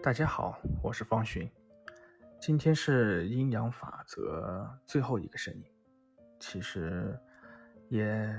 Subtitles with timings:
[0.00, 1.50] 大家好，我是方寻。
[2.40, 5.64] 今天是阴阳法则最后一个声音。
[6.38, 7.18] 其实，
[7.88, 8.32] 也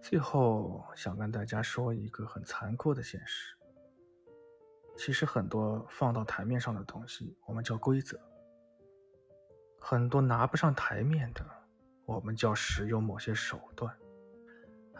[0.00, 3.54] 最后想跟大家说一个很残酷的现实。
[4.96, 8.16] 其实很多放到台面上的东西，我们叫规则；
[9.78, 11.44] 很多拿不上台面的，
[12.06, 13.94] 我们叫使用某些手段。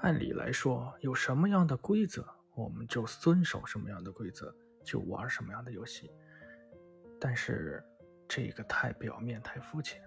[0.03, 2.25] 按理来说，有什么样的规则，
[2.55, 4.55] 我们就遵守什么样的规则。
[4.83, 6.11] 就玩什么样的游戏，
[7.21, 7.85] 但是
[8.27, 10.03] 这个太表面、太肤浅。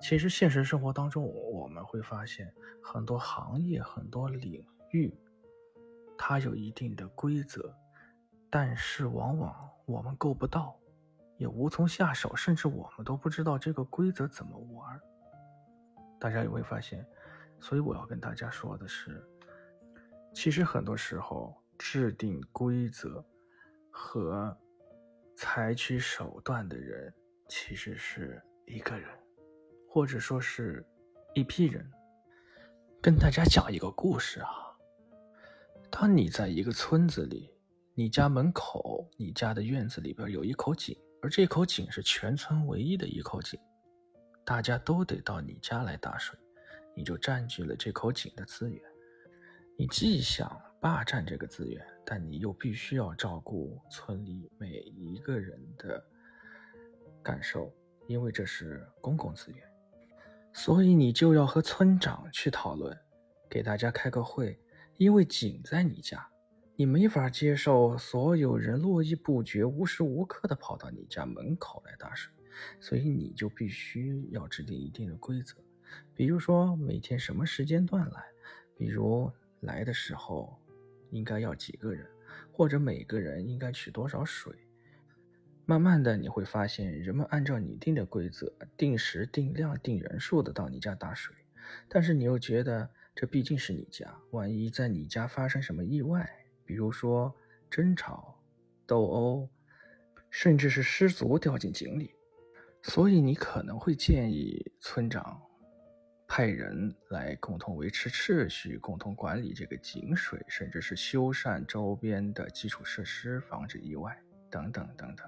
[0.00, 2.52] 其实现实生活当中，我们会发现
[2.82, 5.16] 很多行业、很多领域，
[6.18, 7.74] 它有一定的规则，
[8.50, 10.78] 但是往往我们够不到，
[11.38, 15.00] 也无从下手，甚至我们都不知道这个规则怎么玩。
[16.20, 17.06] 大家有没有发现？
[17.60, 19.26] 所以我要跟大家说的是，
[20.34, 23.24] 其实很多时候制定规则。
[23.96, 24.54] 和
[25.36, 27.14] 采取手段的人
[27.48, 29.08] 其实是一个人，
[29.88, 30.84] 或者说是
[31.32, 31.88] 一批人。
[33.00, 34.48] 跟大家讲一个故事啊。
[35.92, 37.48] 当你在一个村子里，
[37.94, 43.60] 你家门口、你家的院子里边有一口井，而这口井是全村唯一的一口井，
[44.44, 46.36] 大家都得到你家来打水，
[46.96, 48.82] 你就占据了这口井的资源。
[49.78, 51.82] 你既想霸占这个资源。
[52.04, 56.04] 但你又必须要照顾村里每一个人的
[57.22, 57.74] 感受，
[58.06, 59.66] 因为这是公共资源，
[60.52, 62.94] 所以你就要和村长去讨论，
[63.48, 64.60] 给大家开个会。
[64.98, 66.28] 因为井在你家，
[66.76, 72.30] 你没法接受所有人络绎不绝、无时无刻的跑到你家门口来打水，
[72.78, 75.56] 所以你就必须要制定一定的规则，
[76.14, 78.22] 比如说每天什么时间段来，
[78.76, 80.60] 比如来的时候。
[81.14, 82.06] 应该要几个人，
[82.52, 84.52] 或者每个人应该取多少水？
[85.64, 91.34] 慢慢的你会发现，人们按照你定的规则，定时、定量、定人数的到你家打水。
[91.88, 96.28] 但是你又觉得这毕竟是你家，万一在你家发生什么意外，
[96.66, 97.34] 比如说
[97.70, 98.38] 争吵、
[98.84, 99.48] 斗殴，
[100.28, 102.10] 甚至是失足掉进井里，
[102.82, 105.40] 所以你可能会建议村长。
[106.26, 114.18] 派人来共同维持秩序，共同管理这个井水，甚至是修缮周边的基础设施，防止意外
[114.50, 115.26] 等等等等。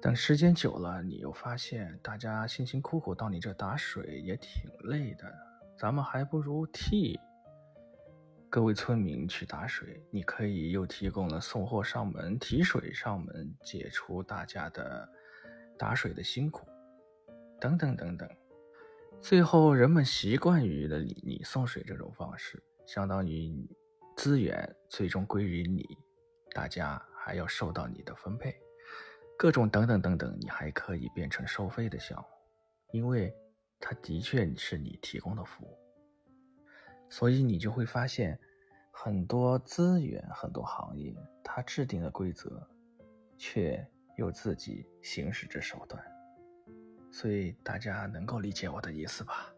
[0.00, 5.34] 等时间久了，你又发现大家辛辛苦苦到你这打水也挺累的，
[5.76, 7.18] 咱们还不如替
[8.48, 10.00] 各位村民去打水。
[10.10, 15.08] 你可以又提供了送货上门、提水上门，解除大家的
[15.76, 16.68] 打水的辛苦，
[17.58, 18.28] 等等等等。
[19.20, 23.68] 最后，人们习惯于了你你送水这种方式，相当于
[24.16, 25.84] 资源最终归于你，
[26.52, 28.56] 大家还要受到你的分配，
[29.36, 32.26] 各种等等等等，你还可以变成收费的项目，
[32.92, 33.34] 因为
[33.78, 35.76] 它的确是你提供的服务，
[37.10, 38.38] 所以你就会发现，
[38.90, 41.14] 很多资源、很多行业，
[41.44, 42.66] 它制定的规则，
[43.36, 43.86] 却
[44.16, 46.02] 又自己行使着手段。
[47.10, 49.52] 所以大家能够理解我的意思吧？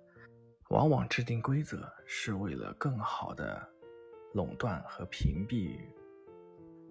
[0.70, 3.68] 往往制定规则是为了更好的
[4.34, 5.80] 垄断和屏蔽，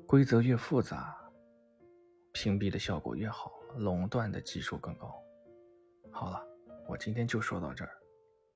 [0.06, 1.16] 规则越复杂，
[2.34, 5.16] 屏蔽的效果越好，垄断的技术更高。
[6.12, 6.46] 好了，
[6.88, 7.91] 我今天就说到这儿，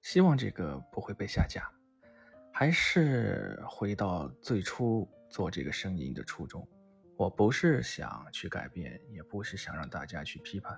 [0.02, 1.72] 希望这个不会被下架。
[2.52, 6.68] 还是回到最初做这个声音的初衷，
[7.16, 10.78] 我不是想去改变，也不是想让大家去批判。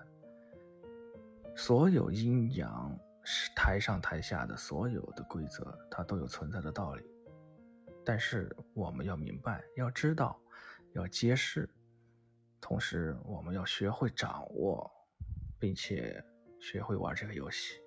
[1.56, 2.94] 所有阴阳
[3.56, 7.04] 台上台下的所有的规则，它都有存在的道理。
[8.04, 10.40] 但是我们要明白，要知道，
[10.94, 11.68] 要揭示，
[12.60, 14.92] 同时我们要学会掌握，
[15.58, 16.24] 并且
[16.60, 17.80] 学会玩这个游戏。